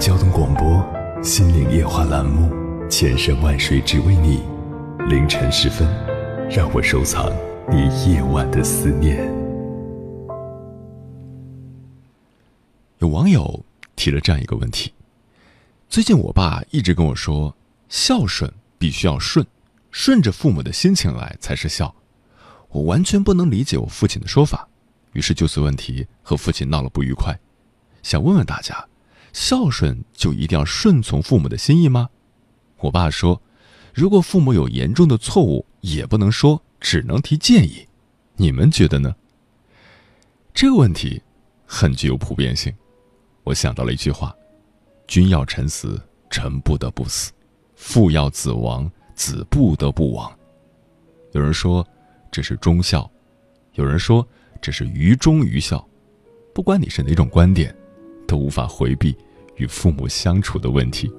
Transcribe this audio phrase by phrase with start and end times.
[0.00, 0.64] 交通广播
[1.22, 2.50] 《心灵夜话》栏目，
[2.88, 4.42] 千山万水只为你，
[5.10, 5.86] 凌晨时分，
[6.48, 7.30] 让我收藏
[7.70, 9.30] 你夜晚的思念。
[13.00, 13.62] 有网友
[13.94, 14.90] 提了这样一个问题：
[15.90, 17.54] 最近我爸一直跟我说，
[17.90, 19.46] 孝顺必须要顺，
[19.90, 21.94] 顺着父母的心情来才是孝。
[22.70, 24.66] 我完全不能理解我父亲的说法，
[25.12, 27.38] 于是就此问题和父亲闹了不愉快。
[28.02, 28.82] 想问问大家，
[29.32, 32.08] 孝顺就一定要顺从父母的心意吗？
[32.78, 33.40] 我爸说，
[33.92, 37.86] 如果父母有严重的错误，也不能说，只能提建议。
[38.36, 39.14] 你们觉得呢？
[40.54, 41.22] 这个问题
[41.66, 42.74] 很具有普遍性。
[43.44, 44.34] 我想到了一句话
[45.06, 47.30] ：“君要臣死，臣不得不死；
[47.74, 50.30] 父要子亡，子不得不亡。”
[51.32, 51.86] 有人说
[52.30, 53.10] 这是忠孝，
[53.74, 54.26] 有人说
[54.60, 55.86] 这是愚忠愚孝。
[56.54, 57.74] 不管你是哪种观点。
[58.30, 59.12] 都无法回避
[59.56, 61.12] 与父母相处的问题。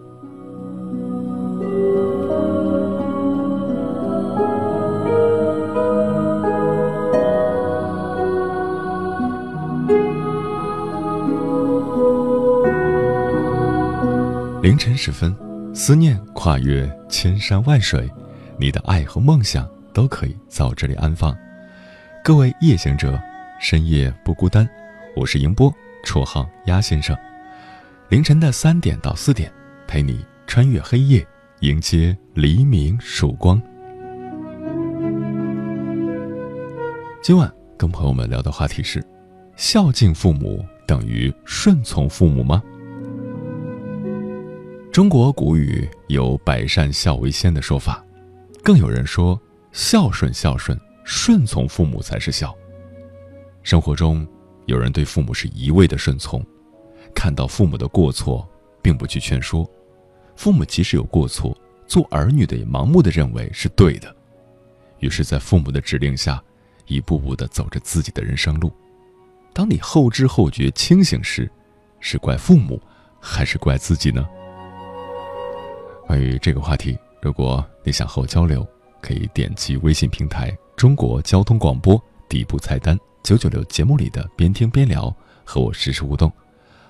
[14.63, 15.35] 凌晨时分，
[15.73, 18.09] 思念跨越千山万水，
[18.57, 21.35] 你的爱和梦想都可以在我这里安放。
[22.23, 23.19] 各位夜行者，
[23.59, 24.65] 深夜不孤单，
[25.13, 25.73] 我是迎波。
[26.03, 27.15] 绰号鸭先生，
[28.09, 29.51] 凌晨的三点到四点，
[29.87, 31.25] 陪你穿越黑夜，
[31.61, 33.61] 迎接黎明曙光。
[37.21, 39.03] 今晚跟朋友们聊的话题是：
[39.55, 42.61] 孝敬父母等于顺从父母吗？
[44.91, 48.03] 中国古语有“百善孝为先”的说法，
[48.63, 49.39] 更有人说
[49.71, 52.53] 孝顺孝顺，顺从父母才是孝。
[53.63, 54.27] 生活中。
[54.65, 56.45] 有人对父母是一味的顺从，
[57.13, 58.47] 看到父母的过错，
[58.81, 59.65] 并不去劝说；
[60.35, 61.57] 父母即使有过错，
[61.87, 64.15] 做儿女的也盲目的认为是对的，
[64.99, 66.41] 于是，在父母的指令下，
[66.87, 68.71] 一步步的走着自己的人生路。
[69.53, 71.49] 当你后知后觉清醒时，
[71.99, 72.81] 是怪父母，
[73.19, 74.25] 还是怪自己呢？
[76.07, 78.65] 关于这个话题，如果你想和我交流，
[79.01, 82.97] 可以点击微信平台“中国交通广播”底部菜单。
[83.23, 86.31] 九九六节目里的边听边聊，和我实时互动，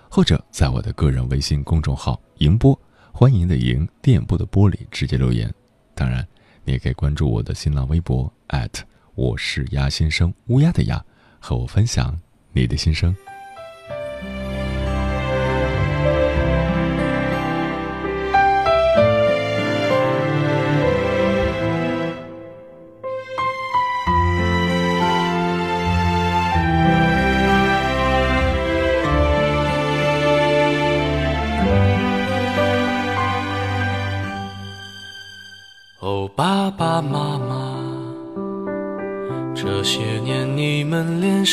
[0.10, 2.80] 或者在我的个人微信公众号“迎波”，
[3.12, 5.54] 欢迎的迎电波的波里直接留言。
[5.94, 6.26] 当然，
[6.64, 8.32] 你也可以关注我的新浪微博
[9.14, 11.04] 我是鸭先生乌鸦的鸭，
[11.40, 12.18] 和我分享
[12.54, 13.16] 你的心声。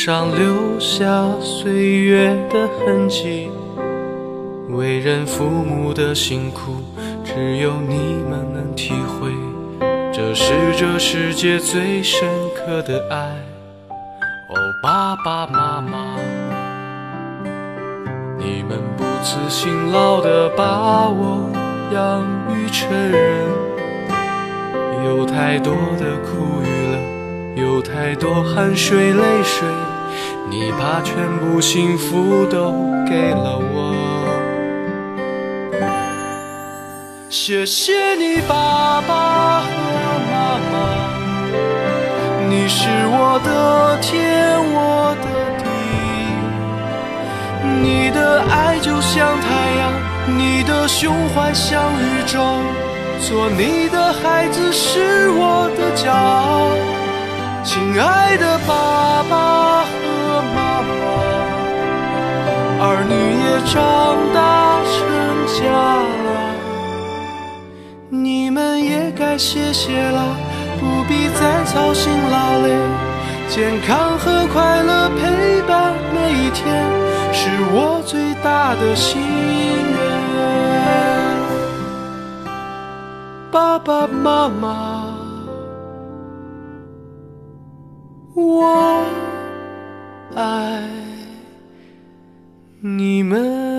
[0.01, 3.49] 上留下岁月的痕迹，
[4.69, 6.77] 为人父母的辛苦，
[7.21, 7.97] 只有你
[8.29, 9.29] 们能体会。
[10.13, 13.17] 这是这世界最深刻的爱。
[14.47, 16.15] 哦，爸爸妈妈，
[18.37, 21.51] 你们不辞辛劳的把我
[21.91, 22.23] 养
[22.55, 23.19] 育成人，
[25.05, 29.67] 有太多的苦与乐，有太多汗水泪水。
[30.49, 32.71] 你把全部幸福都
[33.07, 33.93] 给了我，
[37.29, 39.69] 谢谢你爸爸和
[40.31, 40.73] 妈妈，
[42.49, 45.27] 你是我的天，我的
[45.59, 45.65] 地，
[47.83, 49.47] 你的爱就像太
[49.77, 49.93] 阳，
[50.35, 52.39] 你的胸怀像宇宙，
[53.21, 56.71] 做你的孩子是我的骄傲，
[57.63, 59.29] 亲爱的爸爸。
[59.29, 60.18] 妈妈，
[62.81, 64.95] 儿女也长大成
[65.59, 65.67] 家
[66.25, 66.27] 了，
[68.09, 70.35] 你们也该歇歇了，
[70.79, 72.71] 不必再操心劳累，
[73.49, 76.89] 健康和快乐陪伴每一天，
[77.33, 79.99] 是我最大的心愿。
[83.51, 85.03] 爸爸妈妈，
[88.33, 89.03] 我
[90.33, 90.81] 爱
[92.81, 93.78] 你们。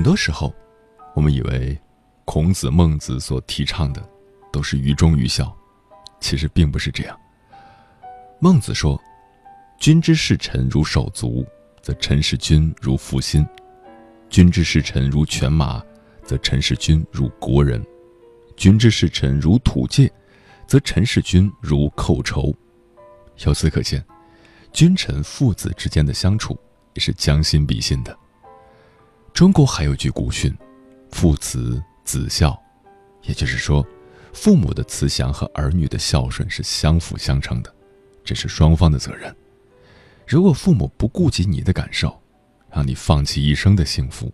[0.00, 0.50] 很多时候，
[1.14, 1.78] 我们以为
[2.24, 4.02] 孔子、孟子所提倡的
[4.50, 5.54] 都是愚忠愚孝，
[6.20, 7.14] 其实并不是这样。
[8.38, 8.98] 孟子说
[9.78, 11.46] ：“君之视臣如手足，
[11.82, 13.44] 则臣视君如父心；
[14.30, 15.84] 君之视臣如犬马，
[16.24, 17.78] 则臣视君如国人；
[18.56, 20.10] 君之视臣如土芥，
[20.66, 22.56] 则臣视君如寇仇。”
[23.44, 24.02] 由此可见，
[24.72, 26.58] 君臣父子之间的相处
[26.94, 28.18] 也是将心比心的。
[29.32, 30.54] 中国还有句古训
[31.12, 32.60] ：“父慈子孝”，
[33.22, 33.86] 也就是说，
[34.34, 37.74] 父母的慈祥和儿女的孝顺是相辅相成的，
[38.22, 39.34] 这是双方的责任。
[40.26, 42.20] 如果父母不顾及你的感受，
[42.70, 44.30] 让你放弃一生的幸福，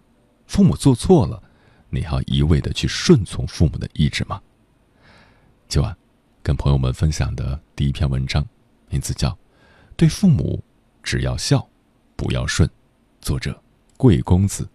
[0.47, 1.41] 父母做错了，
[1.89, 4.41] 你还要一味的去顺从父母的意志吗？
[5.69, 5.97] 今晚
[6.43, 8.45] 跟朋友们分享的第一篇文章，
[8.89, 9.31] 名字叫
[9.97, 10.63] 《对父母
[11.03, 11.67] 只要孝，
[12.17, 12.69] 不要顺》，
[13.21, 13.63] 作者
[13.97, 14.69] 贵公子。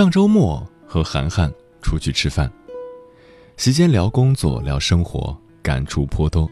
[0.00, 1.52] 上周末和涵涵
[1.82, 2.50] 出去吃饭，
[3.58, 6.50] 席间聊工作、聊生活，感触颇多。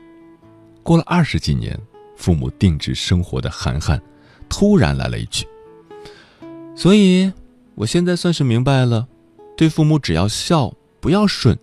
[0.83, 1.75] 过了二十几年，
[2.15, 3.99] 父母定制生活的涵涵，
[4.51, 5.47] 突然来了一句
[6.77, 7.33] ：“所以，
[7.75, 9.09] 我现在算是明白了，
[9.57, 11.59] 对父母只要孝，不要顺。”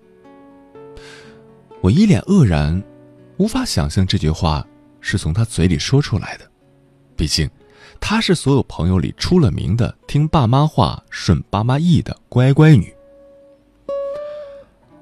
[1.81, 2.81] 我一脸愕然，
[3.37, 4.65] 无法想象这句话
[5.01, 6.49] 是从他嘴里说出来的，
[7.15, 7.47] 毕竟。
[8.07, 12.93] 她是所有朋友里出了名的听爸妈话、顺爸妈意的乖乖女。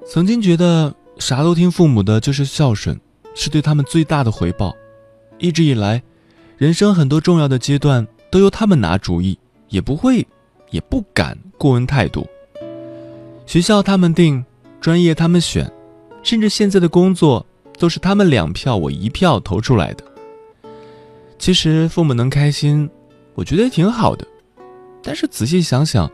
[0.06, 2.98] 曾经觉得啥都听父母的就是孝顺，
[3.34, 4.74] 是对他们最大的回报。
[5.36, 6.02] 一直以来，
[6.56, 10.26] 人生很多重要的阶段都由他们拿主意，也不会，
[10.70, 12.26] 也不敢过问态度。
[13.44, 14.42] 学校他们定，
[14.80, 15.70] 专业他们选，
[16.22, 17.44] 甚至现在的工作
[17.78, 20.02] 都是他们两票我一票投出来的。
[21.36, 22.88] 其实父母能开心，
[23.34, 24.26] 我觉得挺好的。
[25.02, 26.10] 但是仔细想想，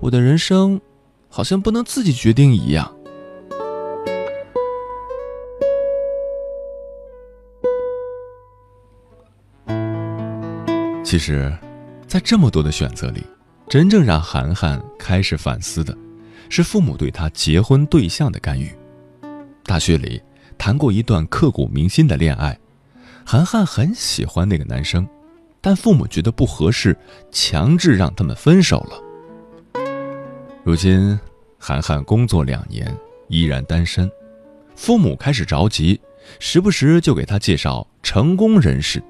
[0.00, 0.80] 我的人生
[1.28, 2.94] 好像不能自己决定一样。
[11.04, 11.52] 其实，
[12.06, 13.24] 在这么多的选择里，
[13.68, 15.96] 真正让涵涵开始反思的，
[16.48, 18.70] 是父母对她结婚对象的干预。
[19.64, 20.20] 大学里
[20.58, 22.58] 谈过一段刻骨铭心的恋爱。
[23.24, 25.06] 涵涵很喜欢那个男生，
[25.60, 26.96] 但父母觉得不合适，
[27.30, 29.82] 强制让他们分手了。
[30.64, 31.18] 如今，
[31.58, 32.96] 涵涵工作两年，
[33.28, 34.10] 依然单身，
[34.74, 36.00] 父母开始着急，
[36.38, 39.02] 时不时就给他介绍成功人士。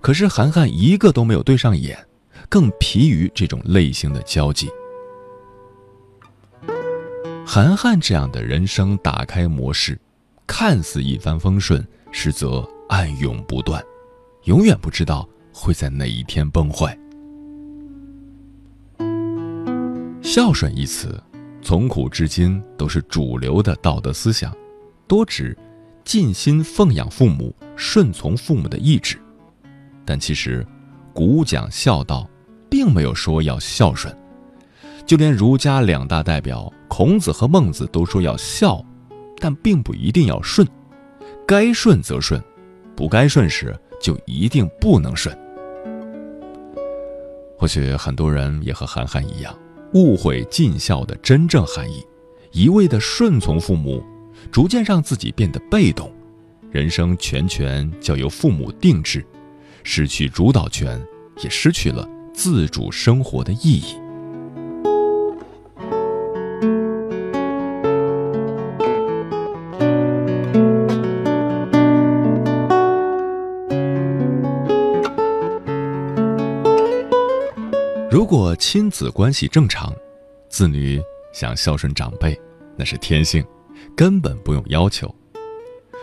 [0.00, 1.98] 可是涵涵一个都没有对上眼，
[2.48, 4.68] 更疲于这种类型的交际。
[7.46, 9.98] 涵涵这样的人生打开模式，
[10.46, 12.68] 看似一帆风顺，实则。
[12.88, 13.84] 暗涌不断，
[14.44, 15.28] 永远不知道
[15.60, 16.96] 会在哪一天崩坏。
[20.22, 21.20] 孝顺一词，
[21.60, 24.56] 从古至今都是主流的道德思想，
[25.08, 25.56] 多指
[26.04, 29.18] 尽心奉养父母、顺从父母的意志。
[30.04, 30.64] 但其实，
[31.12, 32.28] 古讲孝道，
[32.70, 34.16] 并没有说要孝顺。
[35.04, 38.84] 就连儒家两大代表孔子和孟子都说要孝，
[39.38, 40.66] 但并不一定要顺。
[41.46, 42.40] 该顺则顺，
[42.94, 45.36] 不该顺时就一定不能顺。
[47.58, 49.54] 或许很多人也和涵涵一样。
[49.94, 52.06] 误会尽孝的真正含义，
[52.52, 54.04] 一味的顺从父母，
[54.52, 56.12] 逐渐让自己变得被动，
[56.70, 59.24] 人生全权交由父母定制，
[59.82, 61.02] 失去主导权，
[61.42, 63.96] 也失去了自主生活的意义。
[78.58, 79.94] 亲子关系正常，
[80.48, 81.00] 子女
[81.32, 82.38] 想孝顺长辈，
[82.76, 83.42] 那是天性，
[83.96, 85.14] 根本不用要求。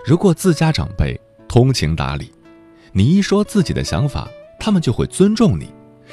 [0.06, 1.20] 如果自家长辈
[1.50, 2.32] 通情达理，
[2.94, 5.70] 你一说自己的想法，他们就会尊重你，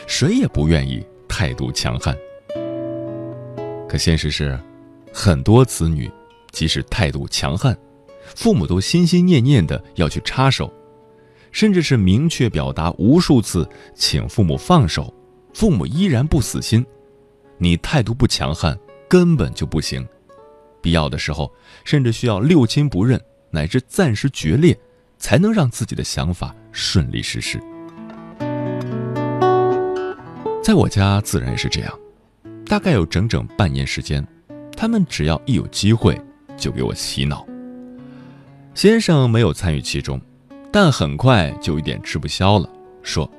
[0.09, 2.17] 谁也不愿意态度强悍。
[3.89, 4.59] 可现实是，
[5.13, 6.11] 很多子女
[6.51, 7.77] 即使态度强悍，
[8.35, 10.73] 父母都心心念念的要去插手，
[11.53, 15.15] 甚至是明确表达无数次，请父母放手。
[15.53, 16.85] 父母依然不死心，
[17.59, 18.79] 你态度不强悍，
[19.09, 20.07] 根本就不行。
[20.81, 21.53] 必要的时候，
[21.85, 24.77] 甚至需要六亲不认，乃至暂时决裂，
[25.19, 27.61] 才能让自己的想法顺利实施。
[30.63, 31.99] 在我家自然也是这样，
[32.67, 34.27] 大概有整整半年时间，
[34.77, 36.21] 他们只要一有机会，
[36.57, 37.47] 就给我洗脑。
[38.75, 40.21] 先生没有参与其中，
[40.73, 42.69] 但很快就有点吃不消了，
[43.03, 43.31] 说。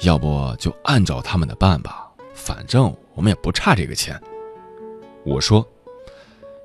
[0.00, 4.20] 要不就按照他们的办吧，反正我们也不差这个钱。
[5.24, 5.66] 我说，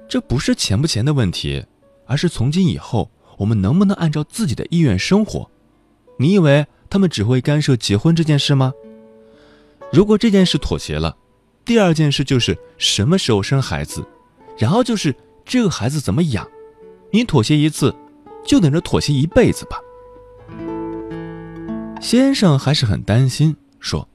[0.07, 1.65] 这不是钱不钱的问题，
[2.05, 5.49] 而是从今以后我们能不能按照自己的意愿生活？
[6.17, 8.71] 你以为他们只会干涉结婚这件事吗？
[9.91, 11.17] 如果这件事妥协了，
[11.65, 14.05] 第二件事就是什么时候生孩子，
[14.57, 16.47] 然后就是这个孩子怎么养。
[17.11, 17.93] 你妥协一次，
[18.45, 19.79] 就等着妥协一辈子吧。
[22.03, 24.05] 先生还是很担心，说：“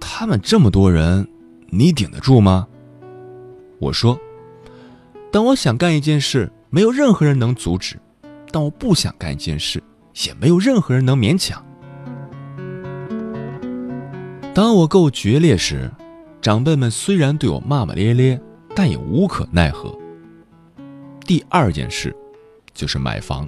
[0.00, 1.28] 他们这么多人，
[1.68, 2.66] 你顶得住吗？”
[3.78, 4.18] 我说
[5.30, 7.98] ：“当我想干一件事，没有任何人能阻止；
[8.50, 9.82] 当我不想干一件事，
[10.24, 11.62] 也没有任何人能勉强。
[14.54, 15.90] 当我够决裂时，
[16.40, 18.40] 长辈们虽然对我骂骂咧咧，
[18.74, 19.94] 但也无可奈何。
[21.26, 22.16] 第二件事，
[22.72, 23.46] 就是买房。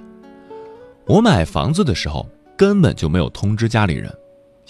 [1.07, 2.29] 我买房子的时候。”
[2.59, 4.13] 根本就没有通知家里人，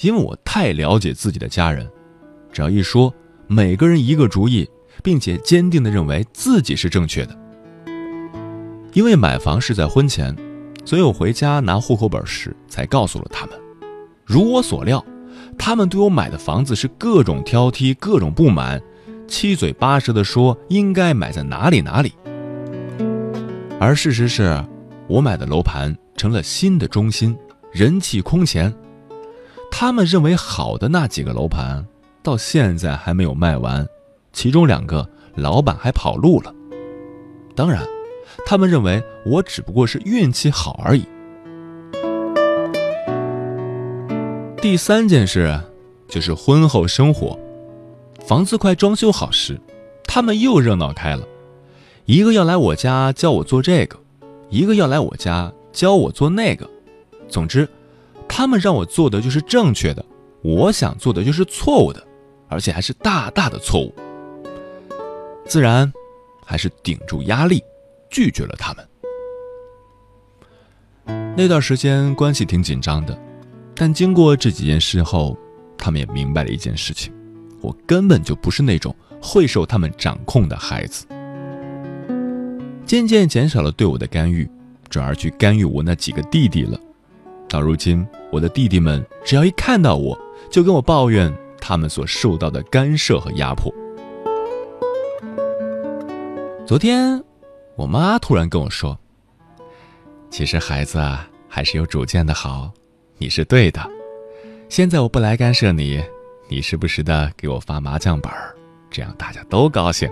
[0.02, 1.90] 因为我太了解自己的家人，
[2.54, 3.12] 只要一说，
[3.48, 4.70] 每个人一个主意，
[5.02, 7.36] 并且坚定地认为自己是正确的。
[8.94, 10.36] 因为买房是在婚前，
[10.86, 13.56] 所以我回家拿户口本时才告诉了他们。
[14.24, 15.04] 如我所料，
[15.58, 18.80] 他们对我买的房子是各种挑剔、各种不满，
[19.28, 22.14] 七嘴八舌地说应该买在哪里哪里。
[23.80, 24.64] 而事实是，
[25.08, 27.36] 我买的楼盘成了新的中心。
[27.72, 28.74] 人气空前，
[29.70, 31.86] 他们认为好的那几个楼盘，
[32.24, 33.88] 到现在还没有卖完，
[34.34, 36.52] 其中两个老板还跑路了。
[37.56, 37.86] 当然，
[38.44, 41.06] 他们认为我只不过是运气好而已。
[44.60, 45.62] 第三件事，
[46.08, 47.38] 就是婚后生活，
[48.26, 49.62] 房子快装修好时，
[50.06, 51.24] 他们又热闹开了，
[52.06, 54.00] 一个要来我家教我做这个，
[54.50, 56.68] 一个要来我家教我做那个。
[57.30, 57.70] 总之，
[58.28, 60.04] 他们让我做的就是正确的，
[60.42, 62.06] 我想做的就是错误的，
[62.48, 63.94] 而且还是大大的错误。
[65.46, 65.92] 自然，
[66.46, 67.64] 还是顶住压力，
[68.10, 68.86] 拒绝了他们。
[71.36, 73.18] 那段时间关系挺紧张的，
[73.74, 75.38] 但经过这几件事后，
[75.78, 77.14] 他们也明白了一件事情：
[77.62, 81.06] 我根本就不是那种会受他们掌控的孩子。
[82.86, 84.50] 渐渐减少了对我的干预，
[84.90, 86.80] 转而去干预我那几个弟弟了。
[87.50, 90.18] 到如今，我的弟弟们只要一看到我，
[90.52, 93.74] 就跟我抱怨他们所受到的干涉和压迫。
[96.66, 97.22] 昨天，
[97.76, 98.96] 我妈突然跟我说
[100.30, 102.72] ：“其实孩子啊，还是有主见的好，
[103.18, 103.82] 你是对的。
[104.70, 106.00] 现在我不来干涉你，
[106.48, 108.56] 你时不时的给我发麻将本儿，
[108.92, 110.08] 这样大家都高兴。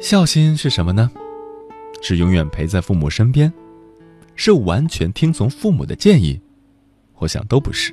[0.00, 1.10] 孝心是什么呢？
[2.00, 3.52] 是永远陪在父母身边。”
[4.38, 6.40] 是完全听从父母的建议？
[7.16, 7.92] 我想都不是。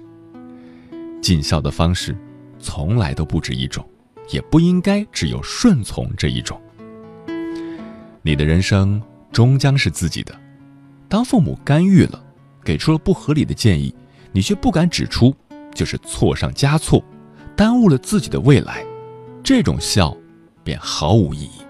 [1.19, 2.15] 尽孝的方式，
[2.59, 3.83] 从来都不止一种，
[4.29, 6.61] 也不应该只有顺从这一种。
[8.21, 10.39] 你的人生终将是自己的，
[11.09, 12.23] 当父母干预了，
[12.63, 13.93] 给出了不合理的建议，
[14.31, 15.35] 你却不敢指出，
[15.73, 17.03] 就是错上加错，
[17.55, 18.85] 耽误了自己的未来，
[19.43, 20.15] 这种孝，
[20.63, 21.64] 便毫无意义。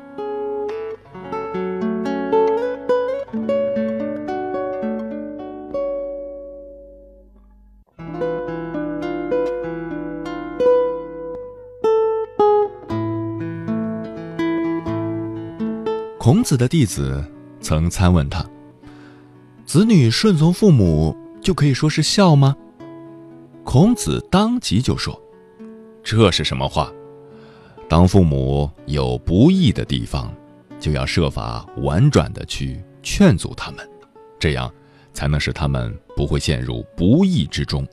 [16.25, 17.24] 孔子的弟子
[17.62, 18.44] 曾参问他
[19.63, 22.55] ：“子女顺从父母就可以说是孝吗？”
[23.63, 25.22] 孔子当即就说
[26.03, 26.91] ：“这是什么话？
[27.88, 30.34] 当父母有不义的地方，
[30.79, 33.88] 就要设法婉转的去劝阻他们，
[34.39, 34.74] 这样
[35.13, 37.88] 才能使他们不会陷入不义之中。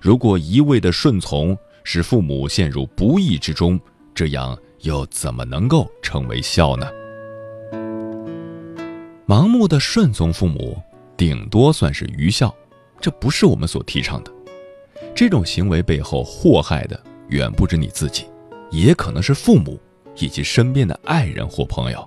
[0.00, 3.80] 如果一味的顺从，使父母陷入不义之中，
[4.14, 6.86] 这样又怎么能够成为孝呢？”
[9.28, 10.82] 盲目的顺从父母，
[11.14, 12.54] 顶多算是愚孝，
[12.98, 14.32] 这不是我们所提倡的。
[15.14, 18.24] 这种行为背后祸害的远不止你自己，
[18.70, 19.78] 也可能是父母
[20.16, 22.02] 以及身边的爱人或朋友。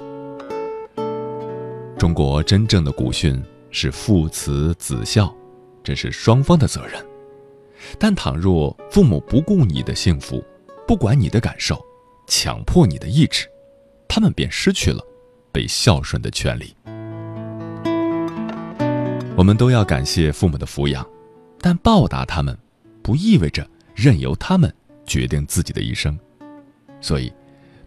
[1.96, 5.32] 中国真正的古训是父慈子孝，
[5.84, 7.06] 这是双方的责任。
[8.00, 10.44] 但倘若父母不顾你的幸福，
[10.88, 11.80] 不管你的感受，
[12.26, 13.48] 强迫你的意志，
[14.08, 15.06] 他们便失去了
[15.52, 16.76] 被孝顺的权利。
[19.38, 21.06] 我们都要感谢父母的抚养，
[21.60, 22.56] 但报答他们，
[23.02, 24.72] 不意味着任由他们
[25.06, 26.18] 决定自己的一生。
[27.00, 27.32] 所以，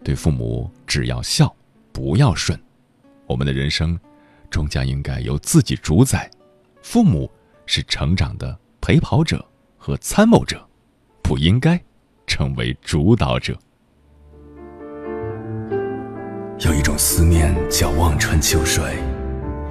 [0.03, 1.53] 对父母只要孝，
[1.93, 2.59] 不要顺。
[3.25, 3.97] 我们的人生，
[4.49, 6.29] 终将应该由自己主宰。
[6.81, 7.31] 父母
[7.65, 9.43] 是成长的陪跑者
[9.77, 10.67] 和参谋者，
[11.23, 11.81] 不应该
[12.27, 13.57] 成为主导者。
[16.59, 18.97] 有一种思念叫望穿秋水。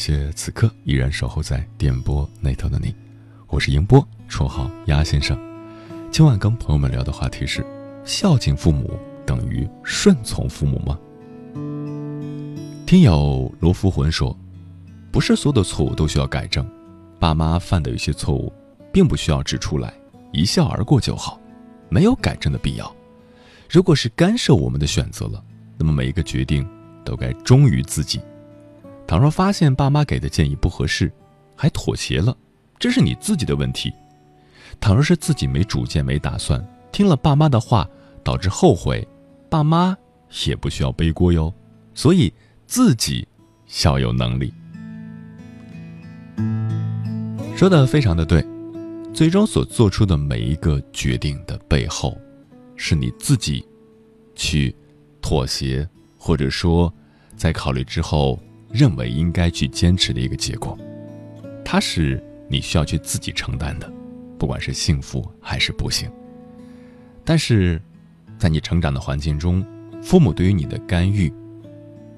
[0.00, 2.94] 谢此刻依然守候在电波那头的你，
[3.48, 5.38] 我是迎波，绰号鸭先生。
[6.10, 7.62] 今晚跟朋友们聊的话题是：
[8.02, 10.98] 孝敬父母等于顺从父母吗？
[12.86, 14.34] 听友罗福魂说，
[15.12, 16.66] 不是所有的错误都需要改正，
[17.18, 18.50] 爸妈犯的有些错误，
[18.90, 19.92] 并不需要指出来，
[20.32, 21.38] 一笑而过就好，
[21.90, 22.90] 没有改正的必要。
[23.68, 25.44] 如果是干涉我们的选择了，
[25.76, 26.66] 那么每一个决定
[27.04, 28.18] 都该忠于自己。
[29.10, 31.12] 倘若发现爸妈给的建议不合适，
[31.56, 32.36] 还妥协了，
[32.78, 33.92] 这是你自己的问题。
[34.78, 37.84] 倘若是自己没主见、没打算，听了爸妈的话
[38.22, 39.04] 导致后悔，
[39.48, 39.98] 爸妈
[40.46, 41.52] 也不需要背锅哟。
[41.92, 42.32] 所以
[42.68, 43.26] 自己
[43.82, 44.54] 要有能力。
[47.56, 48.46] 说的非常的对，
[49.12, 52.16] 最终所做出的每一个决定的背后，
[52.76, 53.66] 是你自己
[54.36, 54.72] 去
[55.20, 55.84] 妥协，
[56.16, 56.94] 或者说
[57.34, 58.40] 在考虑之后。
[58.72, 60.78] 认为应该去坚持的一个结果，
[61.64, 63.92] 它是你需要去自己承担的，
[64.38, 66.10] 不管是幸福还是不幸。
[67.24, 67.80] 但是，
[68.38, 69.64] 在你成长的环境中，
[70.02, 71.32] 父母对于你的干预，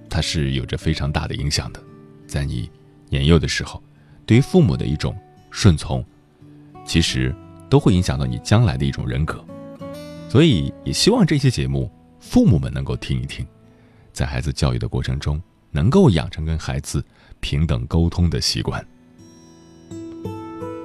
[0.08, 1.82] 它是有着非常大的影响的。
[2.26, 2.70] 在你
[3.08, 3.82] 年幼的时候，
[4.24, 5.16] 对于父母的一种
[5.50, 6.04] 顺从，
[6.86, 7.34] 其实
[7.68, 9.44] 都会影响到你将来的一种人格。
[10.28, 13.46] 所以，也希望这些节目，父母们能够听一听，
[14.12, 15.42] 在孩子教育的过程中。
[15.72, 17.02] 能够养成跟孩子
[17.40, 18.86] 平等沟通的习惯。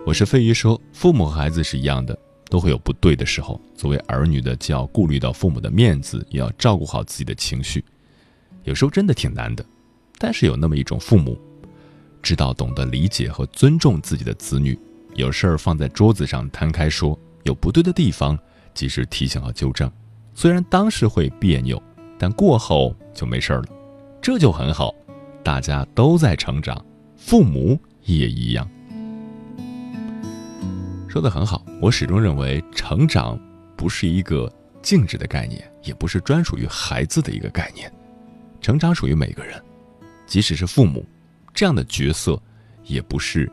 [0.06, 2.18] 我是飞鱼说，父母和孩子是一样的，
[2.50, 3.60] 都会有不对的时候。
[3.76, 7.84] 作为儿女的，既要顾虑到父母的面子，也要照顾好自己的情绪。
[8.64, 9.64] 有时候真的挺难的，
[10.18, 11.38] 但是有那么一种父母，
[12.22, 14.80] 知道懂得理解和尊重自己的子女，
[15.16, 18.40] 有事儿放在桌子上摊开说，有不对的地方
[18.74, 19.92] 及时提醒和纠正。
[20.34, 21.82] 虽然当时会别扭，
[22.18, 23.68] 但过后就没事儿了。
[24.28, 24.94] 这就很好，
[25.42, 26.86] 大家都在成长，
[27.16, 28.70] 父母也一样。
[31.08, 33.40] 说的很好，我始终认为成长
[33.78, 37.90] 不是一个静止的概念，也不是专属于孩子的一个概念，
[38.60, 39.64] 成长属于每个人，
[40.26, 41.06] 即使是父母，
[41.54, 42.38] 这样的角色
[42.84, 43.50] 也不是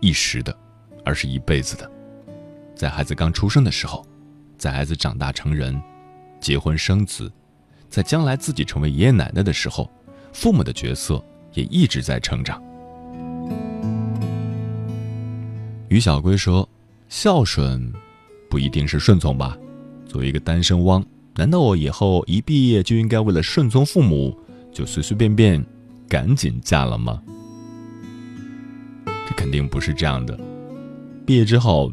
[0.00, 0.58] 一时的，
[1.04, 1.90] 而是一辈子的。
[2.74, 4.02] 在孩子刚出生的时候，
[4.56, 5.78] 在孩子长大成人、
[6.40, 7.30] 结婚生子，
[7.90, 9.90] 在将来自己成为爷爷奶奶的时候，
[10.32, 11.22] 父母的角色
[11.52, 12.62] 也一直在成长。
[15.88, 16.66] 于小龟说
[17.10, 17.92] ：“孝顺
[18.48, 19.58] 不一定是顺从吧？
[20.06, 24.38] 作为一个单身汪，难道我以后一毕业就应该为了顺从父母，
[24.72, 25.62] 就随随便便？”
[26.08, 27.22] 赶紧嫁了吗？
[29.06, 30.36] 这肯定不是这样的。
[31.24, 31.92] 毕业之后，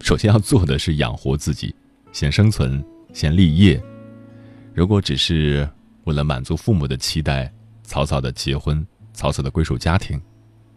[0.00, 1.74] 首先要做的是养活自己，
[2.12, 3.82] 先生存，先立业。
[4.78, 5.68] 如果只是
[6.04, 10.22] 为了满足父母的期待，草草的结婚，草草的归属家庭，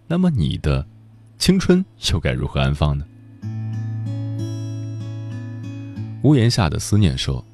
[0.08, 0.84] 那么你的
[1.38, 3.06] 青春又该如何安放呢？
[6.24, 7.46] 屋檐下的思念说：“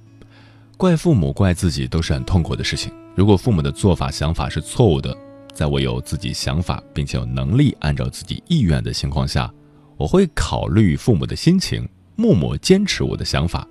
[0.78, 5.14] 怪父母，怪自己，都是很痛苦的事情。”如果父母的做法、想法是错误的，
[5.54, 9.54] 在我有自己想法并且有能力按照自己意愿的情况下，
[9.98, 13.68] 我会考虑父母的心情，默默坚持我的想法。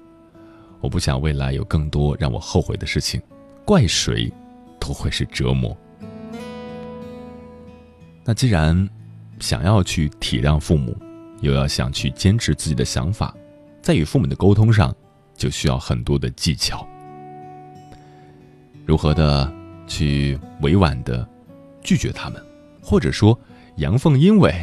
[0.87, 3.21] 我不想未来有更多让我后悔的事情，
[3.65, 4.33] 怪谁
[4.79, 5.77] 都会是折磨。
[8.25, 8.89] 那既然
[9.41, 10.97] 想要去体谅父母，
[11.41, 13.35] 又要想去坚持自己的想法，
[13.83, 14.95] 在与父母的沟通上，
[15.35, 16.87] 就需要很多的技巧。
[18.85, 19.53] 如何的
[19.89, 21.29] 去委婉的
[21.83, 22.41] 拒绝他们，
[22.81, 23.37] 或者说
[23.79, 24.55] 阳奉阴违？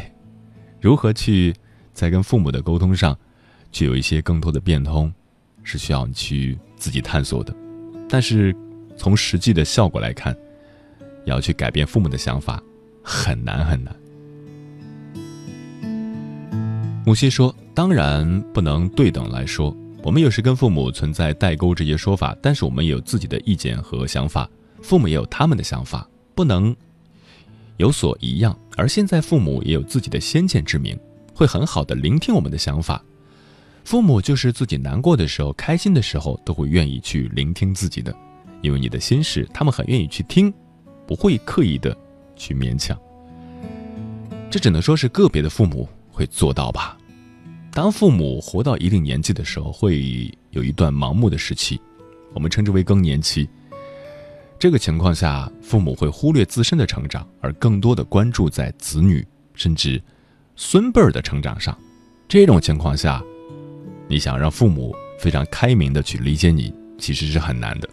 [0.79, 1.53] 如何去
[1.93, 3.19] 在跟父母的沟通上，
[3.73, 5.13] 去有一些更多的变通，
[5.63, 7.53] 是需要你去自己探索的。
[8.07, 8.55] 但是
[8.95, 10.35] 从实际的效果来看，
[11.25, 12.61] 要去改变父母的想法，
[13.01, 13.95] 很难很难。
[17.05, 24.49] 母西说：“当然不能对等来说。”我们有时跟父母存在代沟这些说法，但是我们也有自己的意见和想法，
[24.81, 26.75] 父母也有他们的想法，不能
[27.77, 28.57] 有所一样。
[28.75, 30.99] 而现在父母也有自己的先见之明，
[31.33, 33.01] 会很好的聆听我们的想法。
[33.83, 38.15] 父母就是自己难过的时候、开心的时候，都会愿意去聆听自己的，
[38.61, 40.53] 因为你的心事，他们很愿意去听，
[41.05, 41.95] 不会刻意的
[42.35, 42.97] 去勉强。
[44.49, 46.97] 这只能说是个别的父母会做到吧。
[47.71, 51.81] 当父母活到一定年纪的时候，会有一段盲目的时期，
[52.33, 53.49] 我们称之为更年期。
[54.59, 60.01] 这个情况下，父母会忽略自身的成长，而更多的关注在子女甚至
[60.55, 61.77] 孙辈儿的成长上。
[62.29, 63.21] 这种情况下，
[64.07, 67.89] 你想让父母非常开明的去理解你，其实是很难的。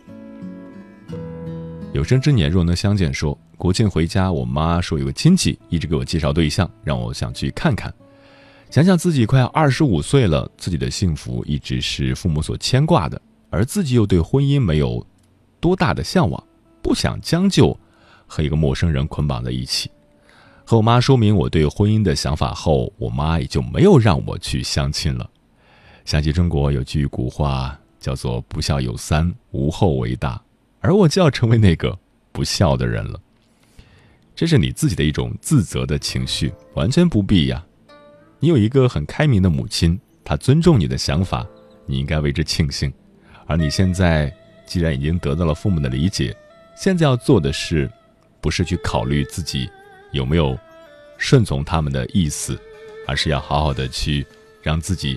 [1.92, 7.92] 有生之年若能相见，说国庆回家，我妈说有个亲戚一直给我介绍对象，让我想去看看。
[8.70, 13.20] 想想自己快要二十五岁了，自己的幸福一直是父母所牵挂的，
[13.50, 15.04] 而自己又对婚姻没有
[15.58, 16.42] 多大的向往，
[16.80, 17.76] 不想将就
[18.26, 19.90] 和一个陌生人捆绑在一起。
[20.64, 25.28] 和我妈说明我对婚姻的想法后，我妈也就没有让我去相亲了。
[26.10, 30.42] 想起中国有句古话叫做“不孝有三，无后为大”，
[30.82, 31.96] 而我就要成为那个
[32.32, 33.20] 不孝的人了。
[34.34, 37.64] 这是你自己的一种自责的情绪，完全不必呀。
[38.40, 41.46] 你有一个很开明的母亲，她尊重你的想法，
[41.86, 42.92] 你应该为之庆幸。
[43.46, 46.36] 而你现在既然已经得到了父母的理解，
[46.74, 47.88] 现在要做的是，
[48.40, 49.70] 不是去考虑自己
[50.10, 50.58] 有没有
[51.18, 52.60] 顺从他们的意思，
[53.06, 54.26] 而是要好好的去
[54.60, 55.16] 让自己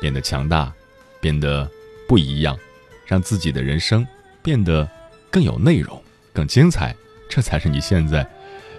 [0.00, 0.72] 变得强大，
[1.20, 1.68] 变得
[2.06, 2.58] 不一样，
[3.06, 4.06] 让自己的人生
[4.42, 4.88] 变得
[5.30, 6.94] 更有内容、更精彩。
[7.28, 8.26] 这才是你现在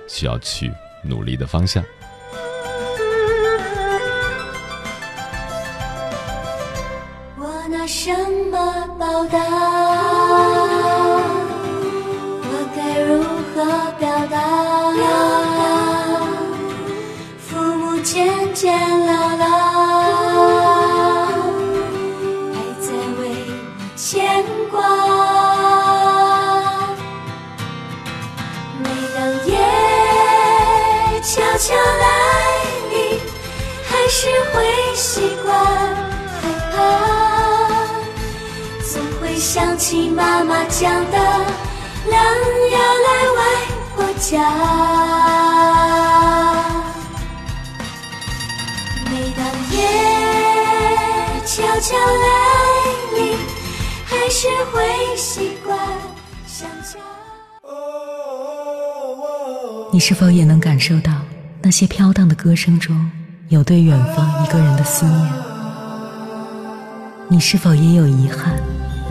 [0.07, 0.71] 需要去
[1.03, 1.83] 努力的方向。
[7.37, 8.11] 我拿什
[8.51, 10.08] 么报答？
[39.89, 42.13] 起妈妈讲的，狼
[42.71, 43.41] 要来外
[43.95, 44.37] 婆家。
[49.05, 49.77] 每当夜
[51.43, 52.29] 悄悄来
[53.15, 53.35] 临，
[54.05, 55.75] 还是会习惯
[56.45, 56.99] 想家。
[59.91, 61.11] 你是否也能感受到
[61.63, 63.09] 那些飘荡的歌声中
[63.47, 65.31] 有对远方一个人的思念？
[67.27, 68.53] 你是否也有遗憾？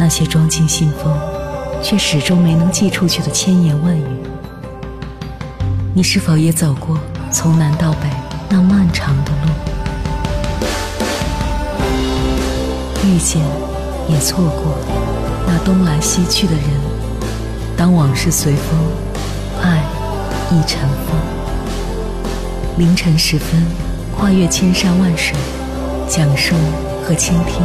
[0.01, 1.13] 那些装进信封，
[1.83, 4.05] 却始终没能寄出去的千言万语。
[5.93, 6.97] 你是否也走过
[7.33, 8.09] 从南到北
[8.49, 9.51] 那漫长的路？
[13.05, 13.43] 遇见，
[14.09, 14.79] 也错过
[15.49, 16.63] 那东来西去的人。
[17.77, 18.79] 当往事随风，
[19.61, 19.83] 爱
[20.53, 21.19] 亦成风。
[22.77, 23.67] 凌晨时分，
[24.17, 25.35] 跨越千山万水，
[26.09, 26.55] 讲述
[27.05, 27.63] 和倾听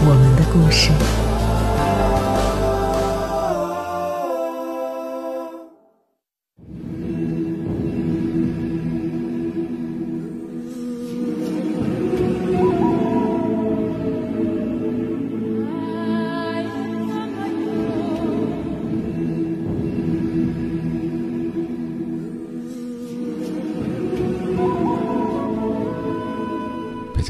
[0.00, 0.90] 我们的故事。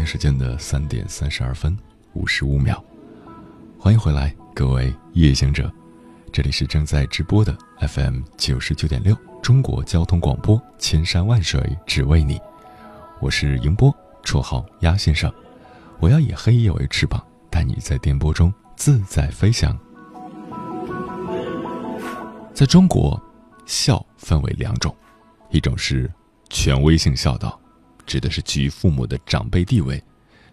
[0.09, 1.77] 时间的三点三十二分
[2.15, 2.83] 五十五秒，
[3.79, 5.71] 欢迎回来，各位夜行者，
[6.33, 12.41] 这里是正在直播的 FM 九十九点六中国交通广播，千山万水只为你，
[13.21, 13.95] 我是迎波，
[14.25, 15.31] 绰号鸭先生，
[16.01, 19.79] 我要以黑夜为翅膀，带你在电波中自在飞翔。
[22.55, 23.23] 在中国，
[23.67, 24.97] 孝分为两种，
[25.51, 26.11] 一种是
[26.49, 27.61] 权威性孝道。
[28.09, 30.03] 指的是基于父母的长辈地位，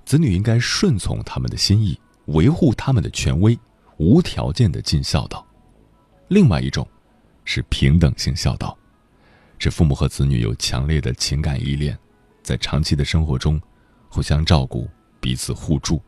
[0.05, 3.57] 子女应该顺从他们的心意，维护他们的权威，
[3.97, 5.43] 无条件的尽孝道。
[6.27, 6.85] 另外一种，
[7.45, 8.77] 是平等性孝道，
[9.57, 11.97] 是父母和子女有强烈的情感依恋，
[12.43, 13.59] 在长期的生活中，
[14.09, 14.89] 互相照顾，
[15.21, 16.01] 彼此互助。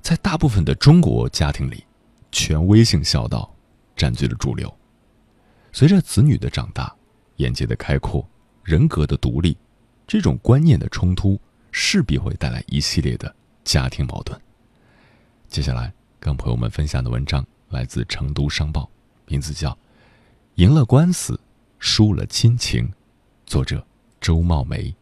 [0.00, 1.84] 在大部分的中国家庭里，
[2.32, 3.54] 权威性孝道
[3.94, 4.74] 占据了主流。
[5.72, 6.90] 随着子女的长大，
[7.36, 8.26] 眼界的开阔，
[8.64, 9.54] 人格的独立。
[10.12, 14.38] 这种观念的冲突势必会带来一系列的家庭矛盾。
[15.48, 18.82] 接下来跟朋友们分享的文章来自《成都商报》，
[19.24, 19.70] 名字叫
[20.56, 21.40] 《赢了官司，
[21.78, 22.86] 输了亲情》，
[23.46, 23.82] 作者
[24.20, 24.94] 周茂梅。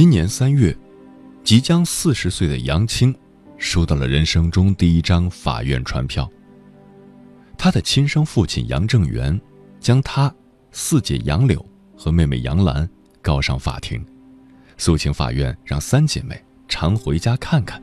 [0.00, 0.74] 今年三月，
[1.44, 3.14] 即将四十岁的杨青
[3.58, 6.26] 收到了人生中第一张法院传票。
[7.58, 9.38] 他的亲生父亲杨正元
[9.78, 10.34] 将他、
[10.72, 11.62] 四姐杨柳
[11.94, 12.88] 和妹妹杨兰
[13.20, 14.02] 告上法庭，
[14.78, 17.78] 诉请法院让三姐妹常回家看看。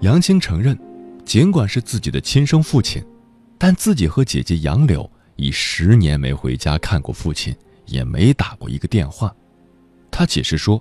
[0.00, 0.78] 杨青承认，
[1.24, 3.04] 尽管是自己的亲生父亲，
[3.58, 7.52] 但自己和姐姐杨柳已十年没回家看过父亲，
[7.86, 9.34] 也没打过一个电话。
[10.20, 10.78] 他解释说，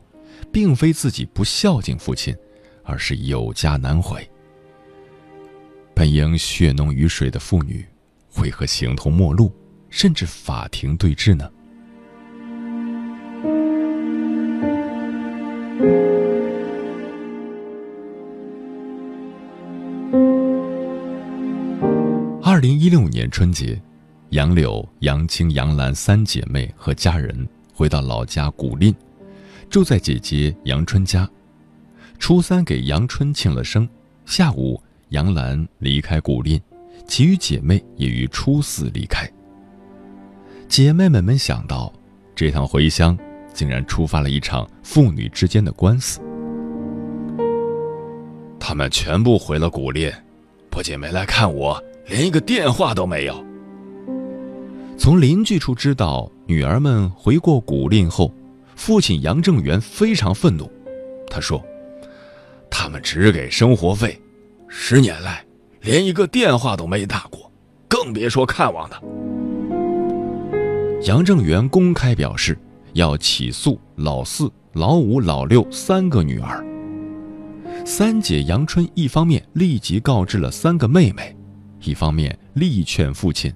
[0.52, 2.36] 并非自己不孝敬父亲，
[2.84, 4.30] 而是有家难回。
[5.96, 7.86] 本应血浓于水的父女，
[8.36, 9.50] 为何形同陌路，
[9.90, 11.50] 甚至法庭对峙呢？
[22.44, 23.82] 二零一六年春节，
[24.32, 28.94] 杨柳、杨青、杨兰三姐妹和家人回到老家古蔺。
[29.70, 31.30] 住在姐姐杨春家，
[32.18, 33.88] 初三给杨春庆了生。
[34.26, 36.60] 下午，杨兰离开古蔺，
[37.08, 39.32] 其余姐妹也于初四离开。
[40.68, 41.94] 姐妹们没想到，
[42.36, 43.16] 这趟回乡
[43.54, 46.20] 竟然触发了一场父女之间的官司。
[48.60, 50.12] 他们全部回了古蔺，
[50.72, 53.46] 不仅没来看我，连一个电话都没有。
[54.98, 58.34] 从邻居处知道，女儿们回过古蔺后。
[58.80, 60.72] 父亲杨正元非常愤怒，
[61.30, 61.62] 他说
[62.72, 64.18] ：“他们只给生活费，
[64.70, 65.46] 十年来
[65.82, 67.52] 连一个电话都没打过，
[67.90, 69.02] 更别说看望他。”
[71.04, 72.58] 杨正元公开表示
[72.94, 76.66] 要起诉老四、老五、老六三个女儿。
[77.86, 81.36] 三姐杨春一方面立即告知了三个妹妹，
[81.82, 83.54] 一方面力劝父亲，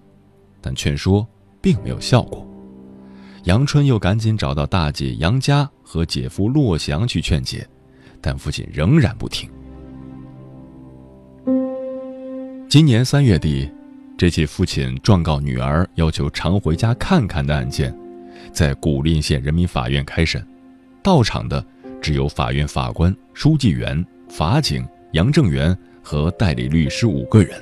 [0.60, 1.26] 但劝说
[1.62, 2.46] 并没有效果。
[3.44, 7.68] 杨春又赶紧找到大姐杨佳和姐夫骆祥去劝解，
[8.22, 9.50] 但父亲仍然不听。
[12.70, 13.70] 今年三月底，
[14.18, 17.94] 这起父亲状告女儿要求常回家看看的案件，
[18.54, 20.42] 在古蔺县人民法院开审，
[21.04, 21.64] 到场的
[22.02, 27.62] 只有法院法官、书记员、法警杨正元和代理律师五个人，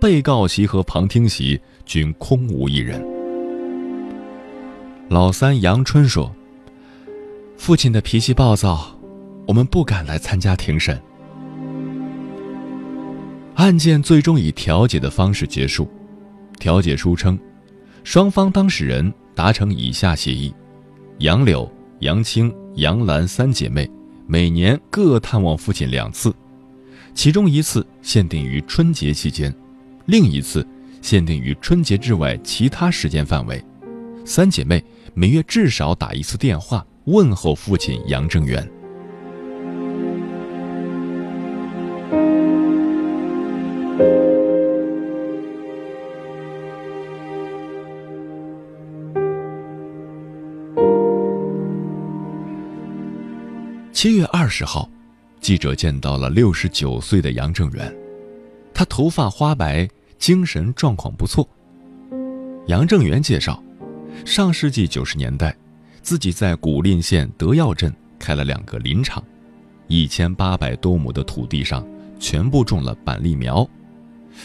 [0.00, 3.15] 被告席和旁听席均空无一人。
[5.08, 6.34] 老三杨春说
[7.56, 8.98] ：“父亲的脾气暴躁，
[9.46, 11.00] 我们不敢来参加庭审。”
[13.54, 15.88] 案件最终以调解的方式结束。
[16.58, 17.38] 调解书称，
[18.02, 20.52] 双方当事人达成以下协议：
[21.18, 23.88] 杨柳、杨青、杨兰三姐妹
[24.26, 26.34] 每年各探望父亲两次，
[27.14, 29.54] 其中一次限定于春节期间，
[30.06, 30.66] 另一次
[31.00, 33.64] 限定于春节之外其他时间范围。
[34.24, 34.82] 三姐妹
[35.18, 38.62] 每月至少打一次电话问候父亲杨正元。
[53.90, 54.86] 七月二十号，
[55.40, 57.90] 记者见到了六十九岁的杨正元，
[58.74, 61.48] 他头发花白，精神状况不错。
[62.66, 63.62] 杨正元介绍，
[64.24, 65.56] 上世纪九十年代，
[66.02, 69.22] 自己在古蔺县德耀镇开了两个林场，
[69.88, 71.86] 一千八百多亩的土地上
[72.18, 73.68] 全部种了板栗苗，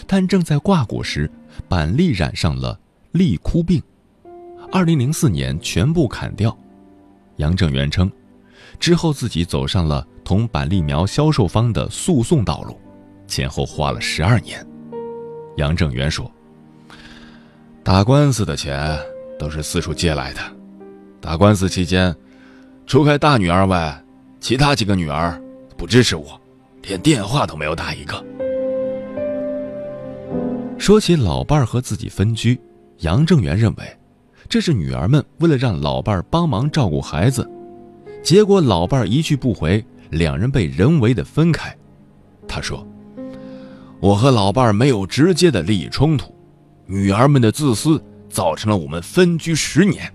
[0.06, 1.30] 但正在挂果时，
[1.68, 2.80] 板栗染上了
[3.12, 3.82] 栗枯病，
[4.72, 6.56] 二零零四年全部砍掉。
[7.38, 8.12] 杨正元称。
[8.80, 12.80] 之后，自己走上了同板栗苗销售方的诉讼道路，
[13.28, 14.66] 前后花了十二年。
[15.58, 16.32] 杨正元说
[17.84, 18.98] ：“打官司的钱
[19.42, 20.40] 都是四处借来的。
[21.20, 22.16] 打官司期间，
[22.86, 24.00] 除开大女儿外，
[24.40, 25.42] 其他几个女儿
[25.76, 26.40] 不支持我，
[26.84, 28.24] 连电话都没有打一个。”
[30.78, 32.60] 说起老伴儿和自己分居，
[33.00, 33.98] 杨正元认为，
[34.48, 37.50] 这是女儿们为了让老伴儿帮忙照顾孩子。
[38.22, 41.76] 结果老伴儿一去不回，两人被人为的分开。
[42.48, 42.86] 他说
[44.00, 46.32] ：“我和老伴儿没有直接的利益冲突，
[46.86, 48.00] 女儿们的自私
[48.32, 50.12] 造成了我们分居十年。”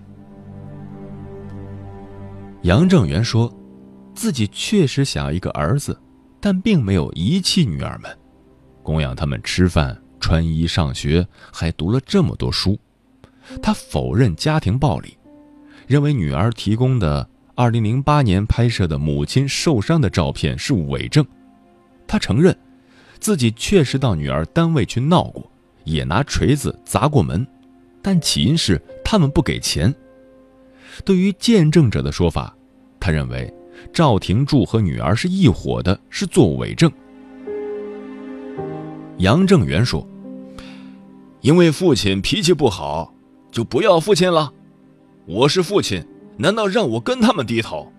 [2.63, 3.53] 杨正元说
[4.13, 5.97] ：“自己确实想要一个儿子，
[6.39, 8.17] 但并没有遗弃女儿们，
[8.83, 12.77] 供养他们吃饭、穿衣、上学，还读了这么多书。
[13.61, 15.17] 他否认家庭暴力，
[15.85, 17.27] 认为女儿提供的。”
[17.57, 21.25] 二零零八年拍摄的母亲受伤的照片是伪证，
[22.05, 22.55] 他承认，
[23.19, 25.51] 自己确实到女儿单位去闹过，
[25.83, 27.43] 也拿锤子砸过门，
[28.07, 29.93] 但起因是他们不给钱。
[31.03, 32.55] 对于见证者的说法，
[33.01, 33.53] 他认为
[33.91, 36.89] 赵廷柱和女儿是一伙的，是作伪证。
[39.17, 40.07] 杨正元说
[41.43, 43.13] ：“因为父亲脾气不好，
[43.51, 44.53] 就不要父亲了，
[45.25, 46.01] 我是父亲。”
[46.39, 47.91] 难道让我跟他们低头？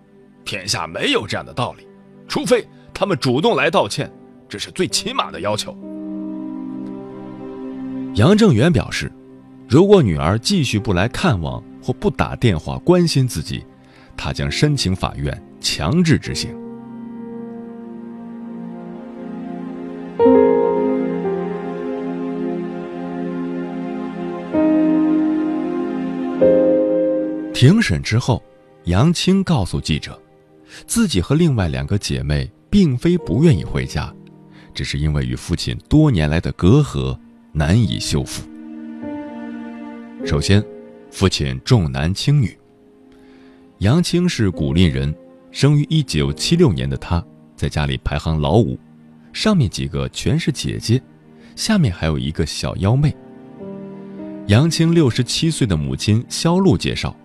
[0.43, 1.87] 天下没有这样的道理，
[2.27, 4.11] 除非他们主动来道歉，
[4.47, 5.77] 这是最起码的要求。
[8.15, 9.11] 杨正元表示，
[9.69, 13.63] 如果女儿继续不来看望或不打电话关心自己，
[14.17, 16.49] 他将申请法院强制执行。
[27.53, 28.41] 庭审之后，
[28.85, 30.19] 杨青告诉记者，
[30.87, 34.11] 自己和另外两个姐妹并非不愿意回家，
[34.73, 37.15] 只是因为与父亲多年来的隔阂
[37.51, 38.41] 难以修复。
[40.25, 40.63] 首先，
[41.09, 42.55] 父亲重男轻女。
[43.77, 45.15] 杨青是古蔺人，
[45.49, 47.23] 生于一九七六年的他，
[47.55, 48.77] 在家里排行老五，
[49.31, 51.01] 上面几个全是姐姐，
[51.55, 53.15] 下面还有一个小幺妹。
[54.47, 57.15] 杨青六十七岁的母亲肖璐介绍。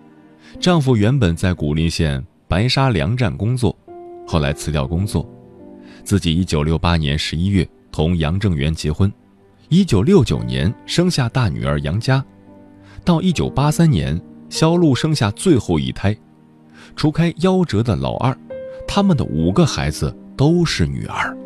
[0.57, 3.77] 丈夫原本在古蔺县白沙粮站工作，
[4.25, 5.29] 后来辞掉工作，
[6.05, 9.11] 自己一九六八年十一月同杨正元结婚，
[9.67, 12.23] 一九六九年生下大女儿杨佳，
[13.05, 16.17] 到一九八三年，肖璐生下最后一胎，
[16.95, 18.35] 除开夭折的老二，
[18.87, 21.37] 他们的五个孩子都是女儿。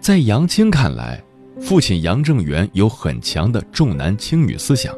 [0.00, 1.22] 在杨青看来，
[1.60, 4.94] 父亲杨正元有很强的重男轻女思想。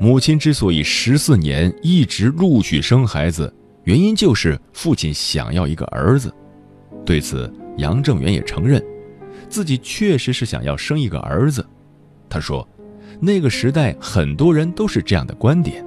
[0.00, 3.52] 母亲之所以十四年一直陆续生孩子，
[3.84, 6.32] 原因就是父亲想要一个儿子。
[7.04, 8.84] 对此，杨正元也承认，
[9.48, 11.64] 自己确实是想要生一个儿子。
[12.28, 12.66] 他说
[13.20, 15.84] ：“那个时代很多人都是这样的观点。”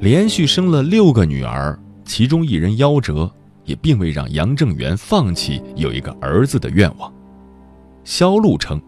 [0.00, 3.30] 连续生了六个女儿，其中一人夭折，
[3.64, 7.12] 也并未让杨正元放弃有一个儿子的愿望。
[8.02, 8.82] 肖路称，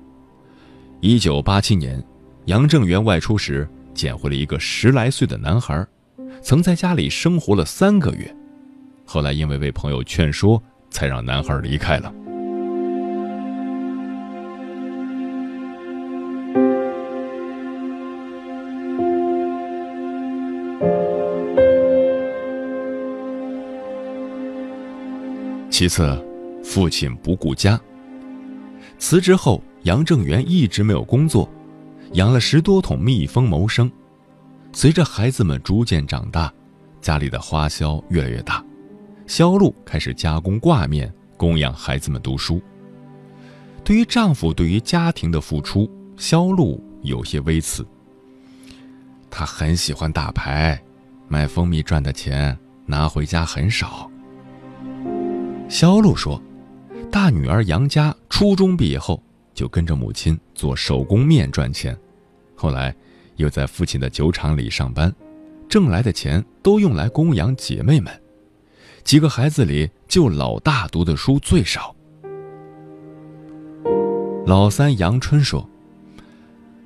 [1.01, 2.03] 一九八七年。
[2.47, 5.87] 杨正元外出时捡回了一个十来岁的男孩，
[6.43, 8.37] 曾在家里生活了三个月，
[9.07, 12.13] 后来因为被朋友劝说，才让男孩离开了。
[25.75, 26.25] 其次，
[26.63, 27.81] 父亲不顾家。
[28.97, 31.53] 辞职后，杨正元一直没有工作，
[32.13, 33.91] 养了十多桶蜜蜂谋生。
[34.73, 36.53] 随着孩子们逐渐长大，
[37.01, 38.65] 家里的花销越来越大，
[39.27, 42.63] 销路开始加工挂面，供养孩子们读书。
[43.83, 47.85] 对于丈夫对于家庭的付出，销路有些微词。
[49.29, 50.81] 他很喜欢打牌，
[51.27, 52.57] 卖蜂蜜赚的钱
[52.87, 54.09] 拿回家很少。
[55.75, 56.41] 肖路说
[57.11, 59.21] ：“大女儿杨佳初中毕业后
[59.55, 61.99] 就跟着母亲做手工面赚钱，
[62.55, 62.95] 后来
[63.39, 65.13] 又在父亲的酒厂里上班，
[65.69, 68.23] 挣来的钱都用来供养姐妹们。
[69.03, 71.93] 几个孩子里，就老大读的书最少。”
[74.47, 75.69] 老三杨春说：“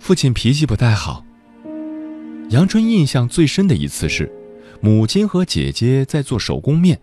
[0.00, 1.22] 父亲脾气不太好。”
[2.48, 4.32] 杨春印象最深的一次是，
[4.80, 6.98] 母亲和姐姐在做手工面。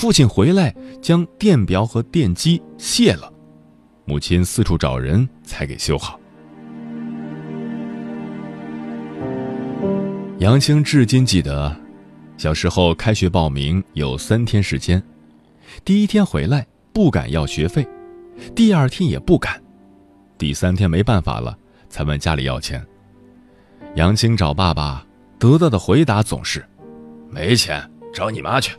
[0.00, 3.30] 父亲回来将电表和电机卸了，
[4.06, 6.18] 母亲四处找人才给修好。
[10.38, 11.76] 杨青至今记得，
[12.38, 15.02] 小时候开学报名有三天时间，
[15.84, 17.86] 第一天回来不敢要学费，
[18.54, 19.62] 第二天也不敢，
[20.38, 21.54] 第三天没办法了
[21.90, 22.82] 才问家里要钱。
[23.96, 25.06] 杨青找爸爸，
[25.38, 26.66] 得到的回答总是
[27.28, 28.74] ：“没钱，找你妈去。”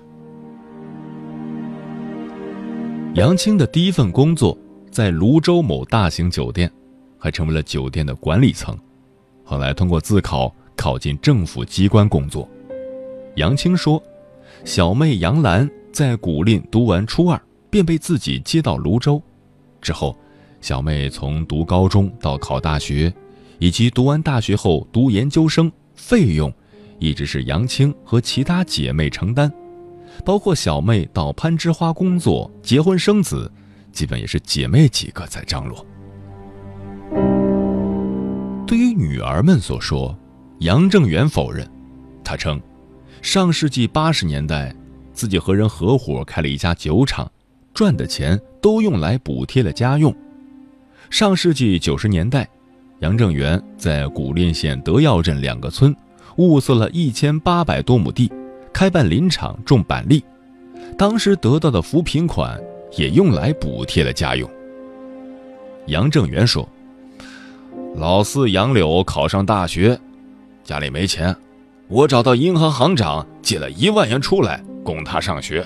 [3.16, 4.58] 杨青的第一份工作
[4.90, 6.72] 在泸州某大型酒店，
[7.18, 8.78] 还成为了酒店的管理层。
[9.44, 12.48] 后来通过自考考进政府机关工作。
[13.36, 14.02] 杨青说
[14.64, 17.40] ：“小妹杨兰在古蔺读完初二，
[17.70, 19.22] 便被自己接到泸州。
[19.82, 20.18] 之后，
[20.62, 23.14] 小妹从读高中到考大学，
[23.60, 26.52] 以及读完大学后读研究生，费用
[26.98, 29.52] 一直是杨青和其他姐妹承担。”
[30.24, 33.52] 包括小妹到攀枝花工作、结婚生子，
[33.92, 35.86] 基本也是姐妹几个在张罗。
[38.66, 40.18] 对于女儿们所说，
[40.60, 41.68] 杨正元否认。
[42.24, 42.62] 他称，
[43.22, 44.74] 上世纪八十年代，
[45.12, 47.30] 自己和人合伙开了一家酒厂，
[47.74, 50.16] 赚的钱都用来补贴了家用。
[51.10, 52.48] 上世纪九十年代，
[53.00, 55.94] 杨正元在古蔺县德耀镇两个村，
[56.38, 58.32] 物色了一千八百多亩地。
[58.74, 60.24] 开办林场种板栗，
[60.98, 62.60] 当时得到的扶贫款
[62.98, 64.50] 也用来补贴了家用。
[65.88, 66.68] 杨正元说
[67.96, 70.00] ：“老四杨柳考上大学，
[70.64, 71.36] 家里没钱，
[71.88, 75.66] 我找到银行行长借了一万元出来供他上学。”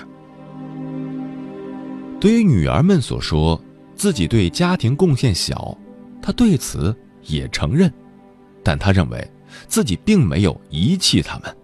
[2.18, 3.60] 对于女儿们所说
[3.94, 5.76] 自己对家庭贡献小，
[6.22, 6.96] 他对此
[7.26, 7.92] 也承认，
[8.62, 9.30] 但他认为
[9.68, 11.56] 自己并没有遗弃他们。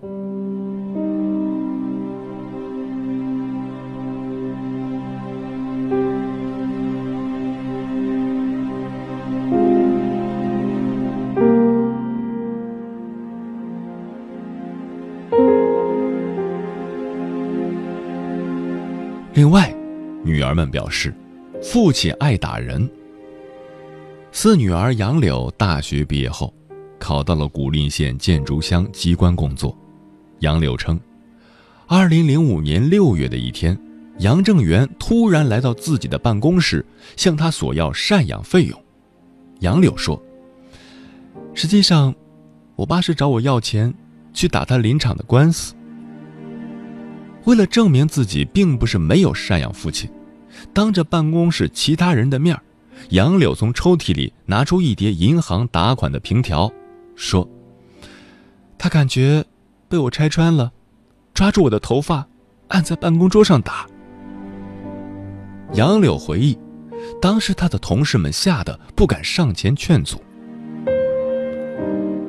[20.53, 21.15] 儿们表示，
[21.63, 22.89] 父亲爱打人。
[24.31, 26.53] 四女儿杨柳大学毕业后，
[26.99, 29.77] 考到了古蔺县建筑乡机关工作。
[30.41, 30.99] 杨柳称，
[31.87, 33.79] 二零零五年六月的一天，
[34.19, 36.85] 杨正元突然来到自己的办公室，
[37.17, 38.79] 向他索要赡养费用。
[39.61, 40.21] 杨柳说
[41.55, 42.15] ：“实际上，
[42.75, 43.93] 我爸是找我要钱，
[44.33, 45.75] 去打他林场的官司。”
[47.45, 50.09] 为了证明自己并不是没有赡养父亲，
[50.73, 52.59] 当着办公室其他人的面
[53.11, 56.71] 杨柳从抽屉里拿出一叠银行打款的凭条，
[57.17, 57.49] 说
[58.79, 59.45] ：“他感觉
[59.89, 60.73] 被我拆穿了，
[61.35, 62.27] 抓住我的头发，
[62.69, 63.87] 按在办公桌上打。”
[65.75, 66.57] 杨柳回忆，
[67.21, 70.23] 当时他的同事们吓得不敢上前劝阻。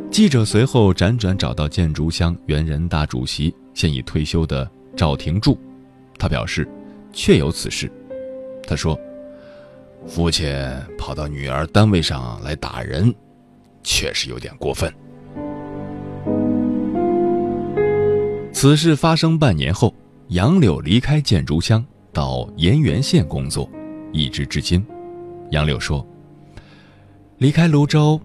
[0.09, 4.69] 记者随后辗转找到建筑乡原人大主席，现已退休的。
[4.95, 5.57] 赵廷柱，
[6.19, 6.69] 他表示，
[7.11, 7.91] 确有此事。
[8.65, 8.99] 他说
[10.07, 10.55] ：“父亲
[10.97, 13.13] 跑到女儿单位上来打人，
[13.83, 14.91] 确实有点过分。”
[18.53, 19.93] 此事发生半年后，
[20.29, 21.83] 杨柳离开建竹乡，
[22.13, 23.69] 到盐源县工作，
[24.13, 24.85] 一直至今。
[25.49, 26.05] 杨柳说
[27.39, 28.21] ：“离开泸州，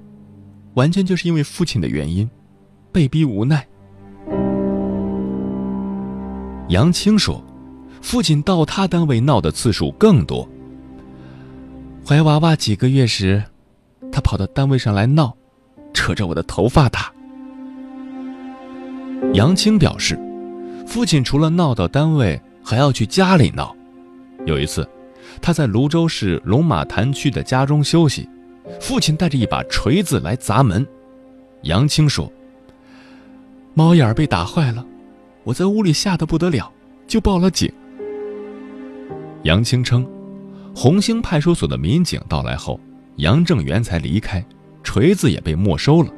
[0.74, 2.30] 完全就是因为父亲的原因，
[2.92, 3.66] 被逼无奈。”
[6.68, 7.42] 杨青说
[8.00, 10.48] ：“父亲到他单位闹的次数更多。
[12.06, 13.42] 怀娃娃几个月时，
[14.10, 15.36] 他跑到单位上来闹，
[15.92, 17.12] 扯着我的头发打。”
[19.34, 20.18] 杨青表示，
[20.86, 23.74] 父亲除了闹到单位，还要去家里闹。
[24.46, 24.88] 有一次，
[25.42, 28.28] 他在泸州市龙马潭区的家中休息，
[28.80, 30.86] 父亲带着一把锤子来砸门。
[31.62, 32.32] 杨青说
[33.74, 34.86] ：“猫眼被打坏了，
[35.42, 36.72] 我在屋里吓得不得了，
[37.06, 37.70] 就报了警。”
[39.48, 40.06] 杨青称，
[40.74, 42.78] 红星派出所的民警到来后，
[43.16, 44.44] 杨正元才离开，
[44.82, 46.12] 锤子也被没收了。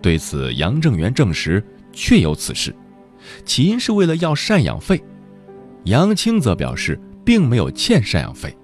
[0.00, 2.74] 对此，杨正元证实确有此事，
[3.44, 4.98] 起因是为了要赡养费。
[5.84, 8.56] 杨青则表示并没有欠赡养费，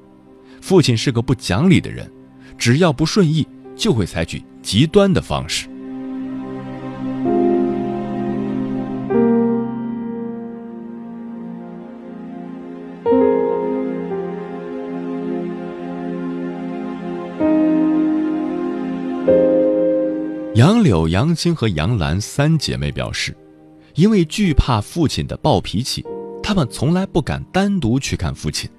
[0.62, 2.11] 父亲是个不讲理的人，
[2.57, 5.68] 只要不顺意就会采取极端的方式。
[20.55, 23.37] 杨柳、杨青和杨兰三姐妹表示，
[23.97, 26.07] 因为惧怕父亲的暴脾气，
[26.41, 28.71] 她们从来不敢单独去看父亲。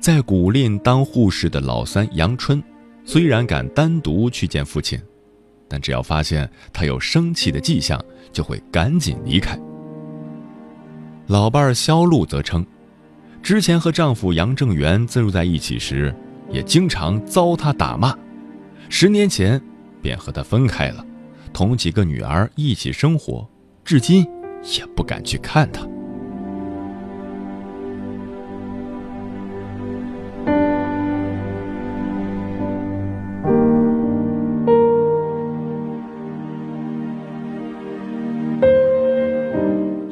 [0.00, 2.62] 在古蔺当护士的老三杨春，
[3.04, 4.98] 虽然敢单独去见父亲，
[5.68, 8.02] 但只要发现他有生气的迹象，
[8.32, 9.58] 就会赶紧离开。
[11.26, 12.64] 老伴儿肖露则称，
[13.42, 16.14] 之前和丈夫杨正元自住在一起时，
[16.50, 18.16] 也经常遭他打骂。
[18.88, 19.60] 十年前。
[20.06, 21.04] 便和他分开了，
[21.52, 23.44] 同几个女儿一起生活，
[23.84, 24.24] 至今
[24.78, 25.84] 也不敢去看他。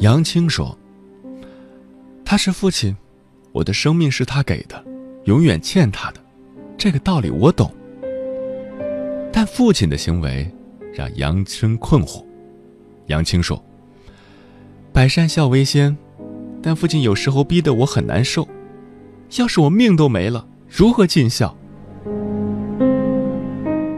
[0.00, 0.76] 杨青说
[2.26, 2.96] ：“他是父亲，
[3.52, 4.84] 我的生命是他给的，
[5.26, 6.20] 永远欠他的，
[6.76, 7.72] 这个道理我懂。”
[9.36, 10.48] 但父亲的行为
[10.92, 12.24] 让杨青困惑。
[13.08, 13.60] 杨青说
[14.94, 15.96] ：“百善孝为先，
[16.62, 18.46] 但父亲有时候逼得我很难受。
[19.36, 21.58] 要是我命都没了，如何尽孝？”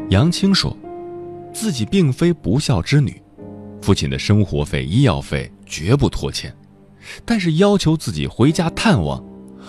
[0.09, 0.75] 杨青说
[1.53, 3.21] ：“自己并非不孝之女，
[3.83, 6.51] 父亲的生活费、医药费绝不拖欠，
[7.27, 9.23] 但是要求自己回家探望，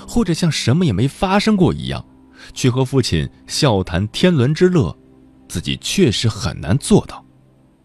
[0.07, 2.05] 或者像什么也没发生过一样，
[2.53, 4.96] 去和父亲笑谈天伦之乐。”
[5.47, 7.23] 自己确实很难做到，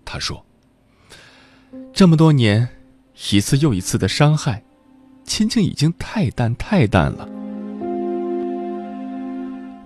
[0.05, 0.45] 他说
[1.95, 2.69] ：“这么多年，
[3.31, 4.63] 一次又一次的伤害，
[5.25, 7.29] 亲情已经太淡太淡了。”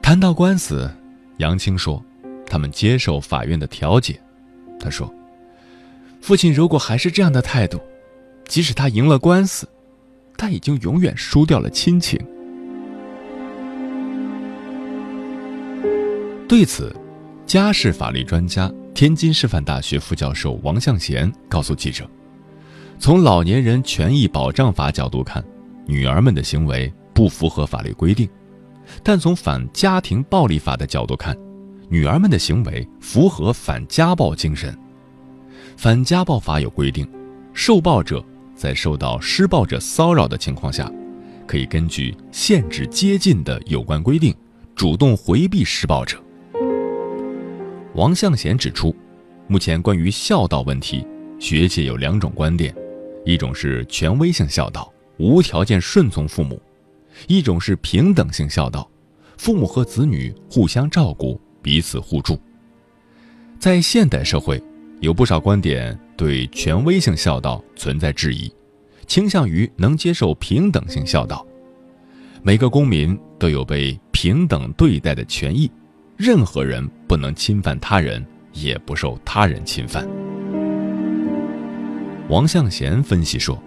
[0.03, 0.91] 谈到官司，
[1.39, 2.03] 杨青说
[2.47, 4.19] ：“他们接受法院的调解。”
[4.81, 5.13] 他说
[6.23, 7.81] ：“父亲如果还是这样的态度，
[8.47, 9.69] 即使他赢了官司，
[10.37, 12.19] 他已经永远输掉了亲情。”
[16.49, 16.95] 对此。
[17.47, 22.05] 家事法律专家、天津师范大学副教授王向贤告诉记者
[22.99, 25.45] ：“从老年人权益保障法角度看，
[25.87, 28.27] 女儿们的行为不符合法律规定；
[29.01, 31.37] 但从反家庭暴力法的角度看，
[31.89, 34.77] 女儿们的行为符合反家暴精神。
[35.77, 37.09] 反家暴法有规定，
[37.53, 38.25] 受暴者
[38.57, 40.91] 在受到施暴者骚扰的情况下，
[41.47, 44.35] 可以根据限制接近的有关规定，
[44.75, 46.21] 主动回避施暴者。”
[47.97, 48.95] 王向贤指出，
[49.49, 51.07] 目前关于孝道问题，
[51.39, 52.75] 学界有两种观点：
[53.25, 56.61] 一种是权威性孝道，无条件顺从父母；
[57.27, 58.87] 一种是平等性孝道，
[59.39, 62.39] 父母和子女互相照顾，彼此互助。
[63.59, 64.63] 在现代社会，
[65.01, 68.53] 有不少观点对权威性孝道存在质疑，
[69.07, 71.47] 倾向于能接受平等性孝道。
[72.43, 75.71] 每个公民都有被平等对待的权益。
[76.17, 80.09] 任何人不能侵犯他人，也不受他人侵犯。
[82.31, 83.63] 王向贤分析说：“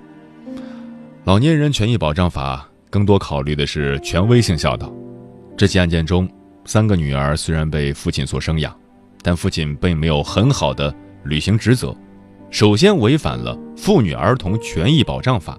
[1.26, 4.92] 老年人权益保障法更多考虑的是权威性孝道。
[5.56, 6.28] 这起案件中，
[6.66, 8.76] 三个女儿虽然被父亲所生养，
[9.22, 10.92] 但父亲并没有很好的
[11.26, 11.96] 履行职责。
[12.50, 15.54] 首先违反了《妇女儿童权益保障法》，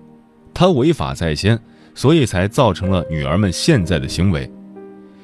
[0.52, 1.56] 他违法在先，
[1.94, 4.50] 所以才造成了女儿们现在的行为。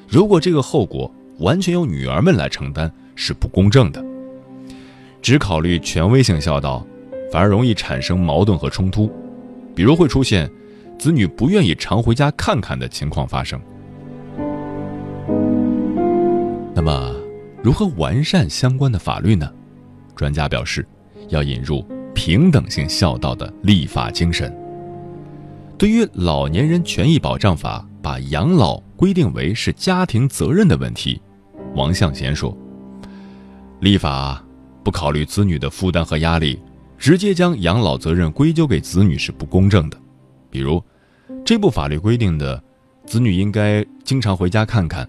[0.07, 4.03] 如果这个后果……”完全由女儿们来承担是不公正的。
[5.21, 6.85] 只考虑权威性孝道，
[7.31, 9.11] 反而容易产生矛盾和冲突，
[9.75, 10.49] 比如会出现
[10.97, 13.59] 子女不愿意常回家看看的情况发生。
[16.73, 17.15] 那么，
[17.63, 19.51] 如何完善相关的法律呢？
[20.15, 20.87] 专家表示，
[21.29, 24.55] 要引入平等性孝道的立法精神。
[25.77, 31.21] 对于老年人权益保障法把养老规定为是家庭责任的问题。
[31.75, 32.55] 王向贤说
[33.81, 34.43] ：“立法
[34.83, 36.59] 不考虑子女的负担和压力，
[36.97, 39.97] 直接将养老责任归咎给子女是不公正的。
[40.49, 40.81] 比如，
[41.45, 42.61] 这部法律规定的
[43.05, 45.07] 子女应该经常回家看看，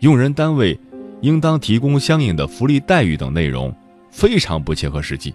[0.00, 0.78] 用人单位
[1.22, 3.74] 应当提供相应的福利待遇等内容，
[4.10, 5.34] 非常不切合实际。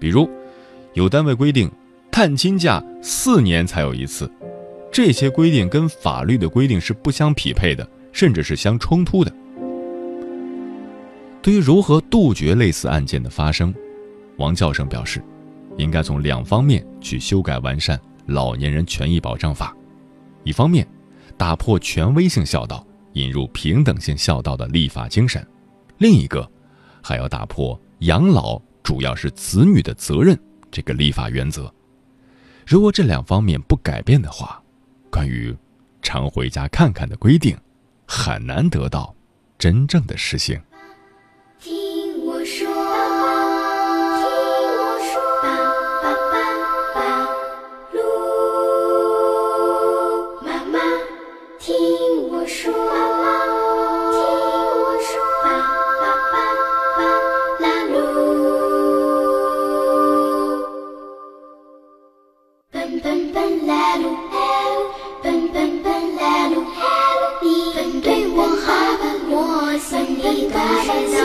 [0.00, 0.28] 比如，
[0.94, 1.70] 有单位规定
[2.10, 4.30] 探亲假四年才有一次，
[4.90, 9.32] 这些规定跟法律的规定是不相匹配的，甚至是相冲突的。
[11.46, 13.72] 对于如何杜绝类似案件的发生，
[14.36, 15.22] 王教授表示，
[15.78, 19.72] 应该从两方面去修改完善《老年人权益保障法》，
[20.42, 20.84] 一方面。
[21.36, 25.40] 打破权威性孝道，引入平等性孝道的立法精神；
[25.98, 26.50] 另一个，
[27.00, 30.36] 还要打破养老主要是子女的责任
[30.68, 31.72] 这个立法原则。
[32.66, 34.60] 如果这两方面不改变的话，
[35.12, 35.56] 关于
[36.02, 37.56] 常回家看看的规定，
[38.04, 39.14] 很难得到
[39.56, 40.60] 真正的实行。
[63.16, 64.14] 笨笨来路，
[65.22, 66.62] 奔笨笨来路，
[67.40, 68.66] 你奔对我好，
[69.00, 69.34] 奔我
[69.78, 69.88] 心
[70.18, 71.16] 里的烦恼。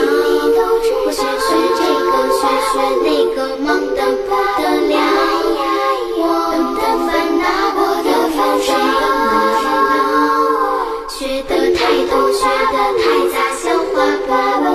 [1.04, 2.74] 我学学这个，学学
[3.04, 4.90] 那个，忙得不得了。
[6.16, 6.24] 我
[6.80, 7.44] 的烦恼，
[7.76, 8.40] 我的烦
[8.72, 9.04] 恼，
[11.10, 12.40] 学得太多，学
[12.72, 13.94] 得太杂，消化
[14.26, 14.32] 不
[14.64, 14.66] 了。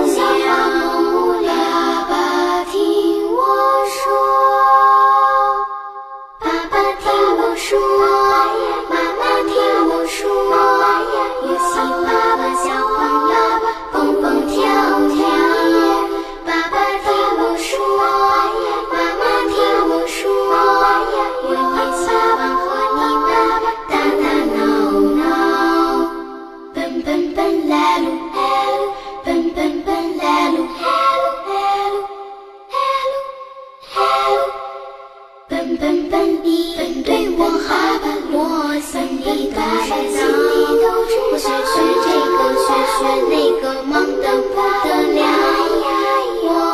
[42.98, 45.22] 学那个忙的不得了。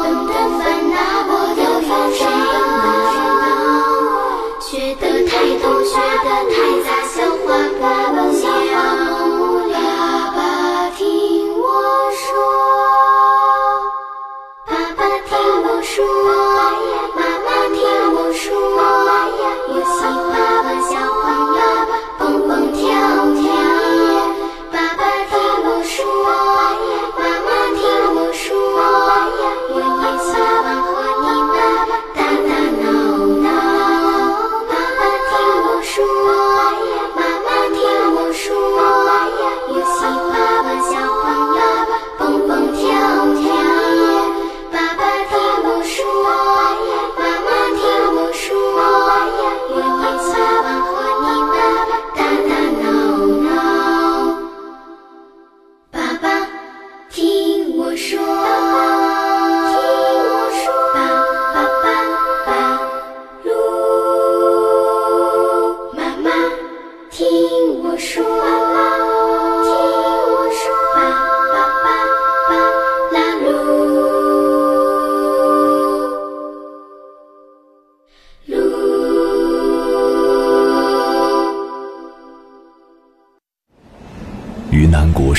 [0.02, 0.96] 等的烦恼
[1.28, 2.24] 我的忧伤
[4.58, 5.92] 学得太多学
[6.24, 7.14] 得太杂笑
[7.44, 7.46] 话
[7.78, 7.82] 不
[8.16, 8.43] 了。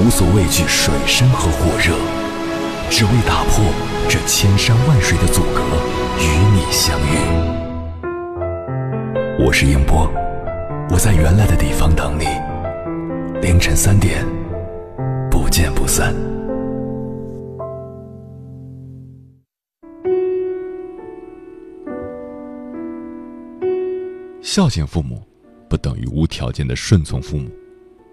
[0.00, 1.92] 无所畏惧水深和火热，
[2.88, 3.64] 只为打破
[4.08, 5.60] 这千山万水的阻隔，
[6.20, 7.18] 与你相遇。
[9.44, 10.08] 我是英波，
[10.90, 12.26] 我在原来的地方等你。
[13.40, 14.24] 凌晨三点，
[15.28, 16.14] 不见不散。
[24.40, 25.20] 孝敬父母，
[25.68, 27.50] 不等于无条件的顺从父母。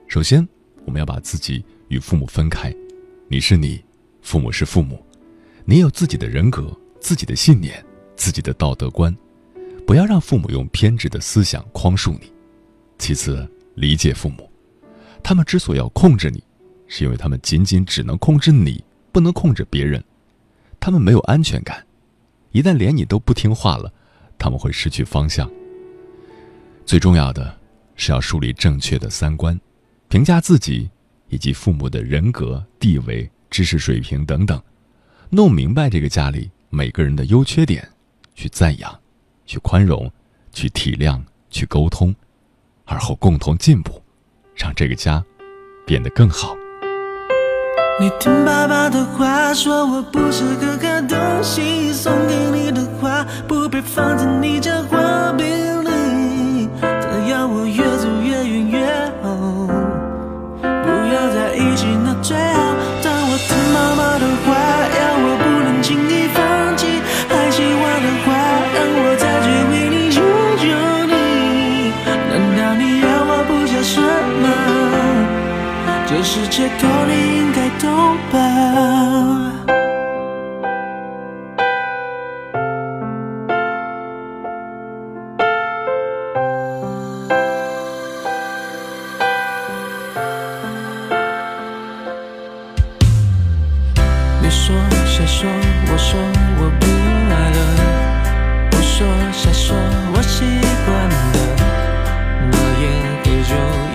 [0.07, 0.47] 首先，
[0.83, 1.63] 我们要把自己。
[1.87, 2.73] 与父母分开，
[3.27, 3.83] 你是你，
[4.21, 5.03] 父母是父母，
[5.65, 7.83] 你有自己的人格、自己的信念、
[8.15, 9.15] 自己的道德观，
[9.85, 12.31] 不要让父母用偏执的思想框束你。
[12.97, 14.49] 其次，理解父母，
[15.21, 16.43] 他们之所以要控制你，
[16.87, 20.03] 是因为他们仅仅只能控制你，不能控制别人。
[20.79, 21.85] 他们没有安全感，
[22.51, 23.91] 一旦连你都不听话了，
[24.37, 25.49] 他们会失去方向。
[26.85, 27.55] 最重要的
[27.95, 29.59] 是要树立正确的三观，
[30.07, 30.89] 评价自己
[31.29, 34.61] 以及父母的人格、地位、知识水平等等，
[35.29, 37.87] 弄明白这个家里每个人的优缺点，
[38.33, 38.99] 去赞扬，
[39.45, 40.11] 去宽容，
[40.51, 42.13] 去体谅，去沟通，
[42.85, 44.01] 而后共同进步，
[44.55, 45.23] 让这个家
[45.85, 46.55] 变得更好。
[47.97, 55.47] 你听爸爸的话，说我不是个东西，送给你的花不配放在你家花瓶
[55.83, 56.04] 里。
[76.57, 77.85] 这是借口，你应该懂
[78.31, 78.33] 吧？
[94.41, 94.73] 你说
[95.05, 95.49] 谁说？
[95.91, 96.17] 我说
[96.57, 96.85] 我不
[97.33, 97.57] 爱了。
[98.71, 99.75] 我说谁说？
[100.13, 100.45] 我习
[100.85, 101.15] 惯了。
[102.49, 102.83] 那烟
[103.25, 103.94] 和酒也都